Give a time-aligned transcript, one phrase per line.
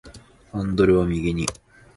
[0.51, 1.45] ハンドルを右に